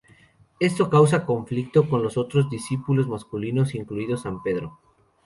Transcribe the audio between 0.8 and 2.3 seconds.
causa conflicto con los